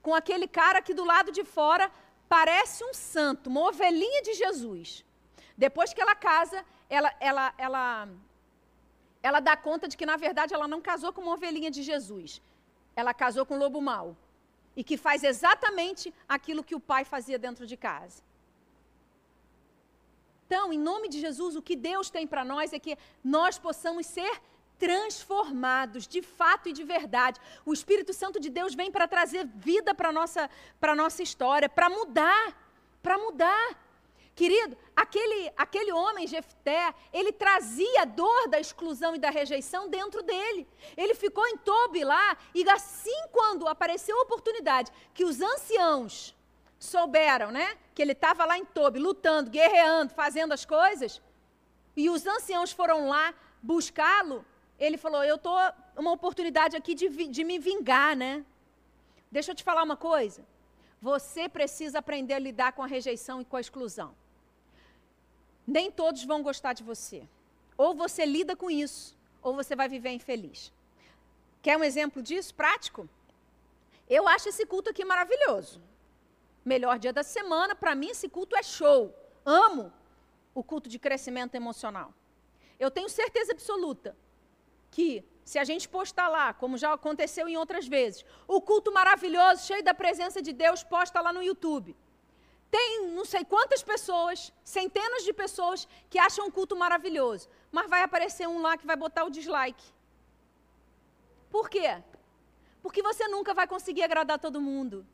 [0.00, 1.90] com aquele cara que do lado de fora
[2.28, 5.04] parece um santo, uma ovelhinha de Jesus.
[5.64, 8.08] Depois que ela casa, ela, ela, ela,
[9.22, 12.40] ela dá conta de que, na verdade, ela não casou com uma ovelhinha de Jesus.
[12.94, 14.16] Ela casou com um lobo mau.
[14.76, 18.22] E que faz exatamente aquilo que o pai fazia dentro de casa.
[20.46, 24.06] Então, em nome de Jesus, o que Deus tem para nós é que nós possamos
[24.06, 24.40] ser
[24.78, 27.40] transformados de fato e de verdade.
[27.64, 30.48] O Espírito Santo de Deus vem para trazer vida para nossa,
[30.96, 32.56] nossa história, para mudar,
[33.02, 33.85] para mudar.
[34.36, 40.22] Querido, aquele, aquele homem, Jefté, ele trazia a dor da exclusão e da rejeição dentro
[40.22, 40.68] dele.
[40.94, 46.36] Ele ficou em Tobi lá, e assim quando apareceu a oportunidade que os anciãos
[46.78, 47.78] souberam, né?
[47.94, 51.22] Que ele estava lá em Tobi, lutando, guerreando, fazendo as coisas,
[51.96, 54.44] e os anciãos foram lá buscá-lo.
[54.78, 55.58] Ele falou: Eu estou
[55.96, 58.44] uma oportunidade aqui de, de me vingar, né?
[59.32, 60.44] Deixa eu te falar uma coisa.
[61.00, 64.14] Você precisa aprender a lidar com a rejeição e com a exclusão.
[65.66, 67.26] Nem todos vão gostar de você.
[67.76, 70.72] Ou você lida com isso, ou você vai viver infeliz.
[71.62, 73.08] Quer um exemplo disso, prático?
[74.08, 75.80] Eu acho esse culto aqui maravilhoso.
[76.64, 79.14] melhor dia da semana, para mim esse culto é show.
[79.44, 79.92] Amo
[80.54, 82.12] o culto de crescimento emocional.
[82.78, 84.16] Eu tenho certeza absoluta
[84.90, 89.64] que se a gente postar lá, como já aconteceu em outras vezes, o culto maravilhoso,
[89.64, 91.94] cheio da presença de Deus, posta lá no YouTube.
[92.70, 98.02] Tem não sei quantas pessoas, centenas de pessoas que acham o culto maravilhoso, mas vai
[98.02, 99.84] aparecer um lá que vai botar o dislike.
[101.50, 102.02] Por quê?
[102.82, 105.06] Porque você nunca vai conseguir agradar todo mundo.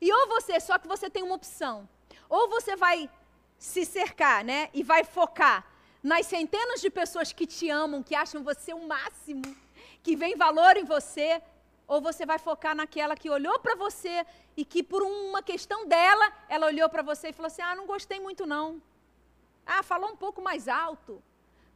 [0.00, 1.88] E ou você, só que você tem uma opção.
[2.28, 3.10] Ou você vai
[3.58, 4.70] se cercar, né?
[4.72, 5.66] E vai focar
[6.02, 9.42] nas centenas de pessoas que te amam, que acham você o máximo,
[10.02, 11.42] que vem valor em você,
[11.90, 14.24] ou você vai focar naquela que olhou para você
[14.56, 17.84] e que por uma questão dela, ela olhou para você e falou assim: "Ah, não
[17.84, 18.80] gostei muito não.
[19.66, 21.20] Ah, falou um pouco mais alto.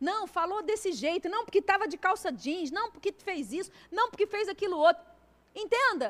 [0.00, 4.08] Não, falou desse jeito, não porque estava de calça jeans, não porque fez isso, não
[4.08, 5.04] porque fez aquilo outro".
[5.52, 6.08] Entenda?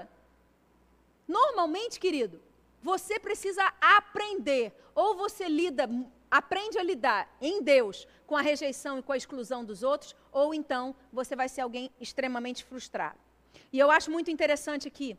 [1.26, 2.42] Normalmente, querido,
[2.82, 4.66] você precisa aprender.
[4.94, 5.88] Ou você lida,
[6.30, 10.52] aprende a lidar em Deus com a rejeição e com a exclusão dos outros, ou
[10.52, 13.23] então você vai ser alguém extremamente frustrado.
[13.72, 15.16] E eu acho muito interessante aqui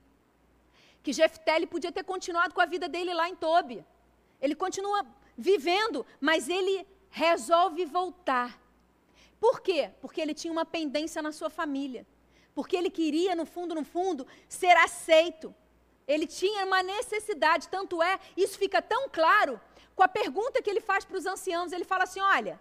[1.04, 3.86] que Jefté podia ter continuado com a vida dele lá em Tobi.
[4.42, 5.06] Ele continua
[5.38, 8.60] vivendo, mas ele resolve voltar.
[9.40, 9.92] Por quê?
[10.02, 12.08] Porque ele tinha uma pendência na sua família.
[12.56, 15.54] Porque ele queria, no fundo, no fundo, ser aceito.
[16.08, 19.62] Ele tinha uma necessidade, tanto é, isso fica tão claro
[19.96, 21.72] com a pergunta que ele faz para os anciãos.
[21.72, 22.60] Ele fala assim: olha,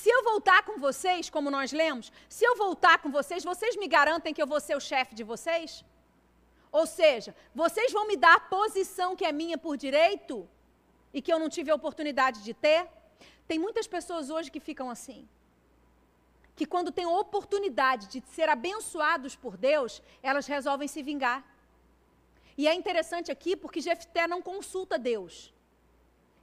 [0.00, 2.06] se eu voltar com vocês, como nós lemos,
[2.36, 5.24] se eu voltar com vocês, vocês me garantem que eu vou ser o chefe de
[5.32, 5.84] vocês?
[6.78, 10.36] Ou seja, vocês vão me dar a posição que é minha por direito
[11.14, 12.86] e que eu não tive a oportunidade de ter?
[13.48, 15.26] Tem muitas pessoas hoje que ficam assim.
[16.54, 21.40] Que quando têm oportunidade de ser abençoados por Deus, elas resolvem se vingar.
[22.58, 25.34] E é interessante aqui porque Jefté não consulta Deus.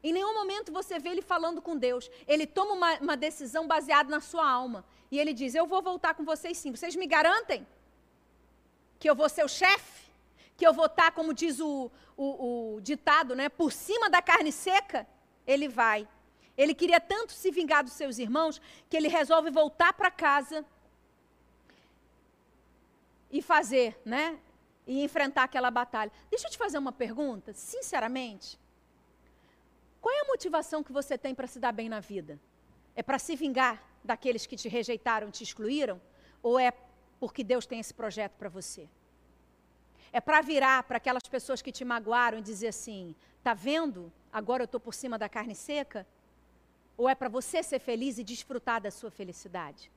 [0.04, 2.10] Em nenhum momento você vê ele falando com Deus.
[2.28, 4.86] Ele toma uma, uma, decisão baseada na sua alma.
[5.10, 6.72] E ele diz: Eu vou voltar com vocês sim.
[6.72, 7.66] Vocês me garantem
[9.00, 10.04] que eu vou ser o chefe?
[10.58, 14.52] Que eu vou estar, como diz o, o, o ditado, né, por cima da carne
[14.52, 15.08] seca?
[15.48, 16.08] Ele vai.
[16.58, 20.63] Ele queria tanto se vingar dos seus irmãos que ele resolve voltar para casa
[23.32, 24.39] e fazer, né?
[24.86, 26.12] e enfrentar aquela batalha.
[26.30, 28.60] Deixa eu te fazer uma pergunta, sinceramente.
[30.04, 32.38] Qual é a motivação que você tem para se dar bem na vida?
[32.94, 36.02] É para se vingar daqueles que te rejeitaram, te excluíram?
[36.42, 36.74] Ou é
[37.22, 38.89] porque Deus tem esse projeto para você?
[40.12, 44.12] É para virar para aquelas pessoas que te magoaram e dizer assim: tá vendo?
[44.30, 46.06] Agora eu estou por cima da carne seca?
[46.98, 49.89] Ou é para você ser feliz e desfrutar da sua felicidade?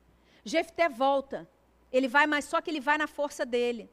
[0.45, 1.49] Jefté volta.
[1.93, 3.91] Ele vai, mas só que ele vai na força dele.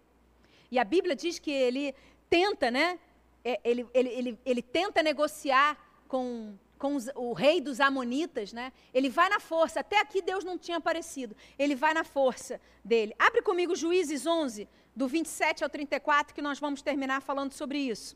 [0.69, 1.95] E a Bíblia diz que ele
[2.29, 2.99] tenta, né?
[3.43, 5.75] É, ele, ele, ele, ele tenta negociar
[6.13, 8.71] com, com os, o rei dos Amonitas, né?
[8.93, 9.79] Ele vai na força.
[9.79, 11.35] Até aqui Deus não tinha aparecido.
[11.57, 13.15] Ele vai na força dele.
[13.17, 18.15] Abre comigo Juízes 11, do 27 ao 34, que nós vamos terminar falando sobre isso.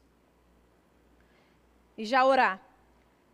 [1.97, 2.61] E já orar.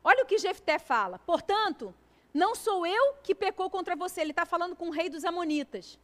[0.02, 1.20] Olha o que Jefté fala.
[1.20, 1.94] Portanto,
[2.34, 4.22] não sou eu que pecou contra você.
[4.22, 6.00] Ele está falando com o rei dos Amonitas.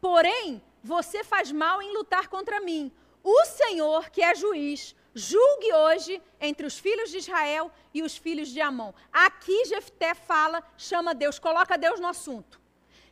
[0.00, 2.90] Porém, você faz mal em lutar contra mim.
[3.22, 8.48] O Senhor, que é juiz, julgue hoje entre os filhos de Israel e os filhos
[8.48, 8.92] de Amon.
[9.12, 12.60] Aqui Jefté fala, chama Deus, coloca Deus no assunto.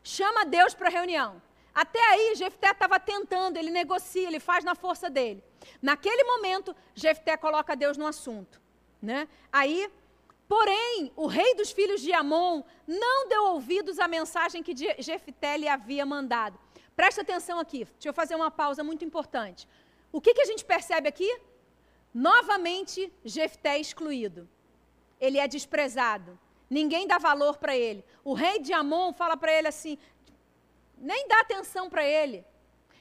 [0.03, 1.43] Chama Deus para a reunião.
[1.75, 5.43] Até aí, Jefté estava tentando, ele negocia, ele faz na força dele.
[5.81, 8.61] Naquele momento, Jefté coloca Deus no assunto.
[9.01, 9.29] Né?
[9.53, 9.91] Aí,
[10.49, 15.69] porém, o rei dos filhos de Amon não deu ouvidos à mensagem que Jefté lhe
[15.69, 16.59] havia mandado.
[16.97, 19.67] Presta atenção aqui, deixa eu fazer uma pausa muito importante.
[20.13, 21.41] O que, que a gente percebe aqui?
[22.13, 24.49] Novamente, Jefté é excluído.
[25.21, 26.39] Ele é desprezado.
[26.69, 28.05] Ninguém dá valor para ele.
[28.25, 29.99] O rei de Amon fala para ele assim:
[30.97, 32.45] nem dá atenção para ele.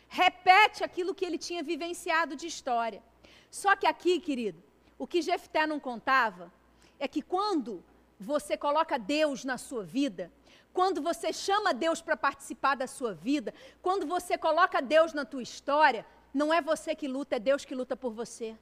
[0.07, 3.03] Repete aquilo que ele tinha vivenciado de história.
[3.49, 4.61] Só que aqui, querido,
[4.97, 6.51] o que Jefté não contava
[6.99, 7.83] é que quando
[8.19, 10.31] você coloca Deus na sua vida,
[10.73, 15.41] quando você chama Deus para participar da sua vida, quando você coloca Deus na tua
[15.41, 18.57] história, não é você que luta, é Deus que luta por você.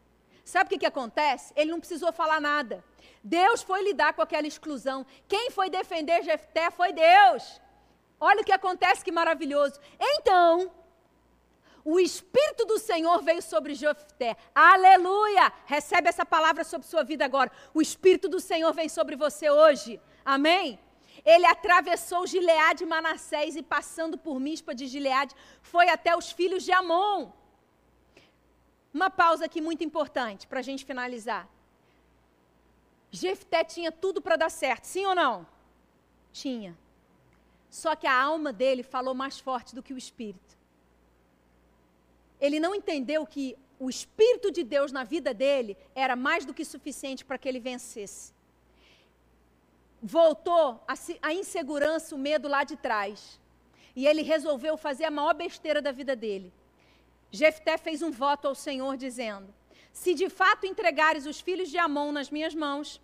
[0.53, 1.53] Sabe o que, que acontece?
[1.57, 2.81] Ele não precisou falar nada.
[3.21, 5.05] Deus foi lidar com aquela exclusão.
[5.27, 7.43] Quem foi defender Jefté foi Deus.
[8.17, 9.77] Olha o que acontece, que maravilhoso.
[9.99, 10.71] Então,
[11.83, 14.37] o Espírito do Senhor veio sobre Jefté.
[14.55, 15.51] Aleluia!
[15.65, 17.51] Recebe essa palavra sobre sua vida agora.
[17.73, 19.99] O Espírito do Senhor vem sobre você hoje.
[20.23, 20.79] Amém?
[21.25, 26.63] Ele atravessou Gileade e Manassés e passando por Mispa de Gileade, foi até os filhos
[26.63, 27.33] de Amon.
[28.97, 31.47] Uma pausa aqui muito importante para a gente finalizar.
[33.11, 35.35] Jefté tinha tudo para dar certo, sim ou não?
[36.33, 36.73] Tinha.
[37.69, 40.57] Só que a alma dele falou mais forte do que o espírito.
[42.39, 43.45] Ele não entendeu que
[43.79, 47.59] o espírito de Deus na vida dele era mais do que suficiente para que ele
[47.59, 48.33] vencesse.
[50.01, 53.39] Voltou a, a insegurança, o medo lá de trás.
[53.95, 56.51] E ele resolveu fazer a maior besteira da vida dele.
[57.31, 59.53] Jefté fez um voto ao Senhor dizendo:
[59.91, 63.01] Se de fato entregares os filhos de Amon nas minhas mãos,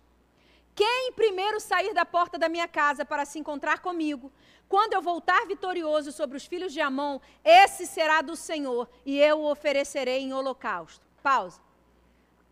[0.74, 4.32] quem primeiro sair da porta da minha casa para se encontrar comigo,
[4.68, 9.40] quando eu voltar vitorioso sobre os filhos de Amon, esse será do Senhor e eu
[9.40, 11.06] o oferecerei em holocausto.
[11.22, 11.60] Pausa.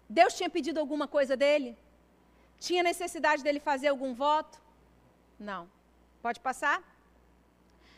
[0.09, 1.77] Deus tinha pedido alguma coisa dele?
[2.61, 4.61] Tinha necessidade dele fazer algum voto?
[5.39, 5.69] Não.
[6.21, 6.81] Pode passar?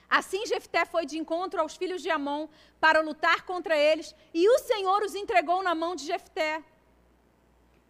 [0.09, 2.49] Assim Jefté foi de encontro aos filhos de Amon
[2.81, 6.63] para lutar contra eles, e o Senhor os entregou na mão de Jefté.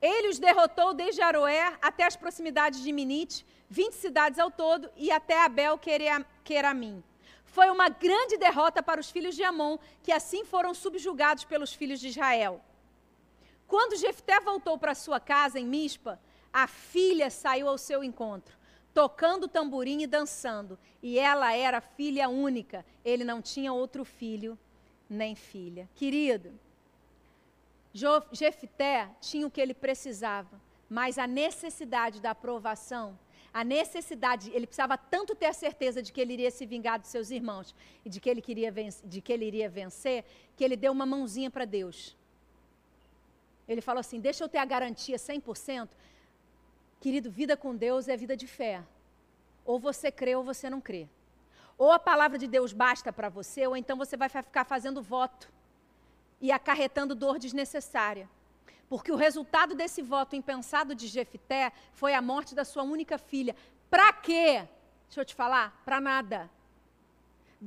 [0.00, 5.10] Ele os derrotou desde Aroé até as proximidades de Minite, 20 cidades ao todo, e
[5.10, 5.78] até Abel
[6.44, 7.02] Queramim.
[7.44, 12.00] Foi uma grande derrota para os filhos de Amon, que assim foram subjugados pelos filhos
[12.00, 12.60] de Israel.
[13.66, 16.20] Quando Jefté voltou para sua casa em Mispa,
[16.52, 18.63] a filha saiu ao seu encontro
[18.94, 20.78] tocando tamborim e dançando.
[21.02, 24.56] E ela era filha única, ele não tinha outro filho
[25.10, 25.88] nem filha.
[25.94, 26.52] Querido,
[28.32, 33.18] Jefté tinha o que ele precisava, mas a necessidade da aprovação,
[33.52, 37.10] a necessidade, ele precisava tanto ter a certeza de que ele iria se vingar dos
[37.10, 40.24] seus irmãos e de que ele, queria vencer, de que ele iria vencer,
[40.56, 42.16] que ele deu uma mãozinha para Deus.
[43.68, 45.88] Ele falou assim: Deixa eu ter a garantia 100%,
[47.04, 48.82] Querido, vida com Deus é vida de fé.
[49.62, 51.06] Ou você crê ou você não crê.
[51.76, 55.52] Ou a palavra de Deus basta para você, ou então você vai ficar fazendo voto
[56.40, 58.26] e acarretando dor desnecessária.
[58.88, 63.54] Porque o resultado desse voto impensado de Jefité foi a morte da sua única filha.
[63.90, 64.66] Para quê?
[65.06, 66.50] Deixa eu te falar, para nada.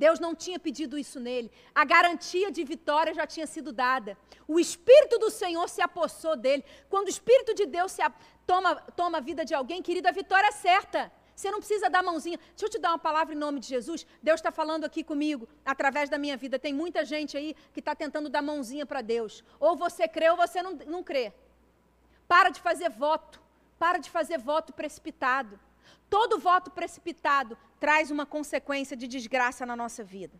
[0.04, 1.50] Deus não tinha pedido isso nele.
[1.74, 4.16] A garantia de vitória já tinha sido dada.
[4.46, 6.64] O Espírito do Senhor se apossou dele.
[6.88, 8.02] Quando o Espírito de Deus se,
[8.46, 11.00] toma, toma a vida de alguém, querido, a vitória é certa.
[11.34, 12.38] Você não precisa dar mãozinha.
[12.50, 14.06] Deixa eu te dar uma palavra em nome de Jesus.
[14.22, 16.60] Deus está falando aqui comigo, através da minha vida.
[16.60, 19.42] Tem muita gente aí que está tentando dar mãozinha para Deus.
[19.58, 21.32] Ou você crê ou você não, não crê.
[22.28, 23.42] Para de fazer voto.
[23.80, 25.58] Para de fazer voto precipitado.
[26.08, 30.38] Todo voto precipitado traz uma consequência de desgraça na nossa vida.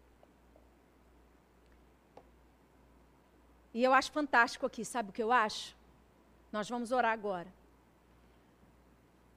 [3.74, 5.76] E eu acho fantástico aqui, sabe o que eu acho?
[6.50, 7.52] Nós vamos orar agora.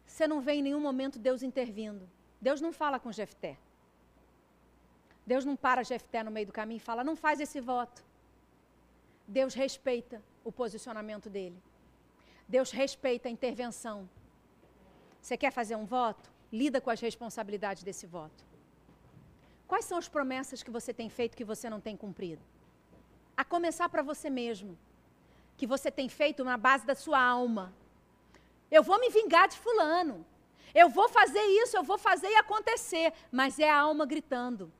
[0.05, 2.09] Você não vê em nenhum momento Deus intervindo.
[2.39, 3.57] Deus não fala com Jefté.
[5.25, 8.03] Deus não para Jefté no meio do caminho e fala: não faz esse voto.
[9.27, 11.61] Deus respeita o posicionamento dele.
[12.47, 14.09] Deus respeita a intervenção.
[15.21, 16.29] Você quer fazer um voto?
[16.51, 18.43] Lida com as responsabilidades desse voto.
[19.67, 22.41] Quais são as promessas que você tem feito que você não tem cumprido?
[23.37, 24.77] A começar para você mesmo.
[25.55, 27.73] Que você tem feito na base da sua alma,
[28.71, 30.25] eu vou me vingar de fulano.
[30.73, 33.13] Eu vou fazer isso, eu vou fazer e acontecer.
[33.29, 34.71] Mas é a alma gritando.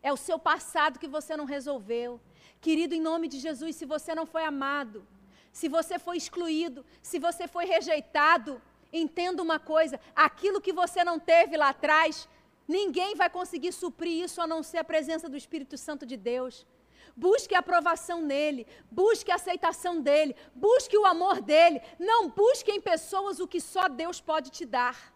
[0.00, 2.20] É o seu passado que você não resolveu.
[2.60, 5.04] Querido, em nome de Jesus, se você não foi amado,
[5.52, 8.62] se você foi excluído, se você foi rejeitado,
[8.92, 12.28] entenda uma coisa: aquilo que você não teve lá atrás,
[12.68, 16.66] ninguém vai conseguir suprir isso a não ser a presença do Espírito Santo de Deus.
[17.14, 21.80] Busque a aprovação nele, busque a aceitação dele, busque o amor dele.
[21.98, 25.12] Não busque em pessoas o que só Deus pode te dar.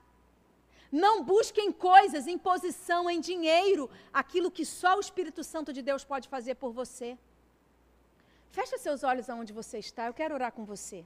[0.93, 5.83] Não busque em coisas, em posição, em dinheiro, aquilo que só o Espírito Santo de
[5.83, 7.19] Deus pode fazer por você.
[8.51, 11.05] Feche seus olhos aonde você está, eu quero orar com você.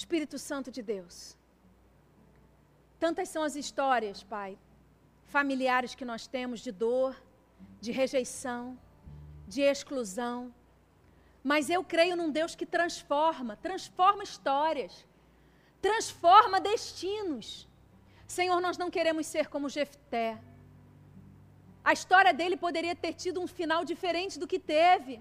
[0.00, 1.14] Espírito Santo de Deus.
[3.04, 4.52] Tantas são as histórias, Pai,
[5.36, 7.12] familiares que nós temos de dor,
[7.84, 8.62] de rejeição,
[9.46, 10.38] de exclusão.
[11.50, 14.92] Mas eu creio num Deus que transforma, transforma histórias,
[15.88, 17.48] transforma destinos.
[18.26, 20.30] Senhor, nós não queremos ser como Jefté.
[21.90, 25.14] A história dele poderia ter tido um final diferente do que teve.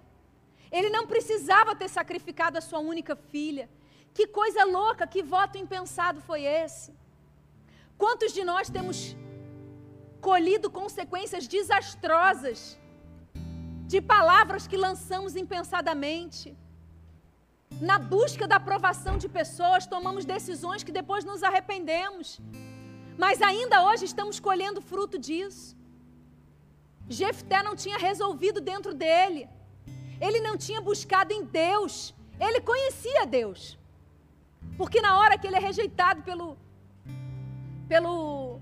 [0.78, 3.68] Ele não precisava ter sacrificado a sua única filha.
[4.14, 6.94] Que coisa louca, que voto impensado foi esse?
[7.98, 9.16] Quantos de nós temos
[10.20, 12.78] colhido consequências desastrosas
[13.92, 16.56] de palavras que lançamos impensadamente.
[17.90, 22.40] Na busca da aprovação de pessoas, tomamos decisões que depois nos arrependemos.
[23.18, 25.76] Mas ainda hoje estamos colhendo fruto disso.
[27.08, 29.50] Jefté não tinha resolvido dentro dele.
[30.22, 32.14] Ele não tinha buscado em Deus.
[32.40, 33.79] Ele conhecia Deus.
[34.78, 36.58] Porque na hora que ele é rejeitado pelo
[37.88, 38.60] pelo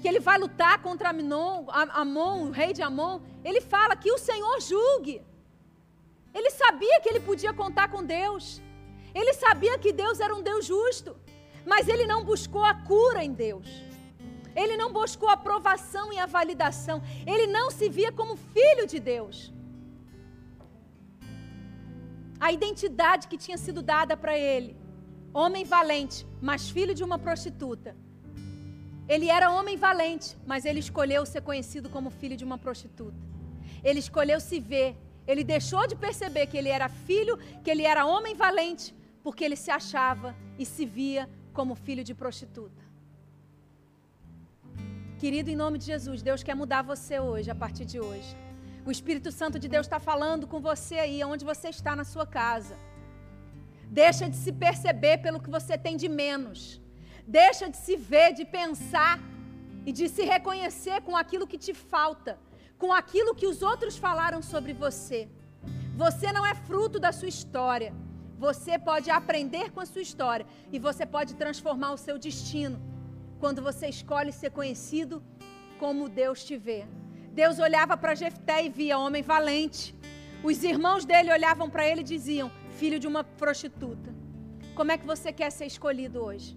[0.00, 1.66] que ele vai lutar contra Amnon,
[2.02, 5.16] Amon, o rei de Amon, ele fala que o Senhor julgue.
[6.34, 8.60] Ele sabia que ele podia contar com Deus.
[9.14, 11.16] Ele sabia que Deus era um Deus justo.
[11.64, 13.68] Mas ele não buscou a cura em Deus.
[14.54, 17.02] Ele não buscou a aprovação e a validação.
[17.26, 19.52] Ele não se via como filho de Deus.
[22.38, 24.76] A identidade que tinha sido dada para ele,
[25.40, 26.18] homem valente,
[26.48, 27.90] mas filho de uma prostituta.
[29.14, 33.22] Ele era homem valente, mas ele escolheu ser conhecido como filho de uma prostituta.
[33.88, 34.90] Ele escolheu se ver
[35.26, 39.56] ele deixou de perceber que ele era filho, que ele era homem valente, porque ele
[39.56, 42.82] se achava e se via como filho de prostituta.
[45.18, 48.36] Querido, em nome de Jesus, Deus quer mudar você hoje, a partir de hoje.
[48.84, 52.26] O Espírito Santo de Deus está falando com você aí, onde você está na sua
[52.26, 52.76] casa.
[53.90, 56.80] Deixa de se perceber pelo que você tem de menos.
[57.26, 59.18] Deixa de se ver, de pensar
[59.84, 62.38] e de se reconhecer com aquilo que te falta
[62.78, 65.28] com aquilo que os outros falaram sobre você.
[65.96, 67.92] Você não é fruto da sua história.
[68.38, 72.78] Você pode aprender com a sua história e você pode transformar o seu destino
[73.40, 75.22] quando você escolhe ser conhecido
[75.78, 76.84] como Deus te vê.
[77.32, 79.94] Deus olhava para Jefté e via homem valente.
[80.42, 82.50] Os irmãos dele olhavam para ele e diziam:
[82.80, 84.10] filho de uma prostituta.
[84.78, 86.50] Como é que você quer ser escolhido hoje?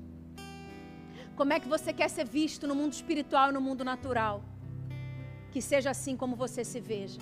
[1.40, 4.38] Como é que você quer ser visto no mundo espiritual e no mundo natural?
[5.52, 7.20] que seja assim como você se veja.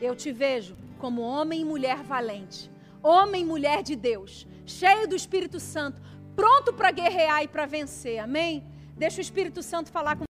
[0.00, 2.70] Eu te vejo como homem e mulher valente,
[3.02, 6.00] homem e mulher de Deus, cheio do Espírito Santo,
[6.34, 8.18] pronto para guerrear e para vencer.
[8.18, 8.64] Amém?
[8.96, 10.24] Deixa o Espírito Santo falar com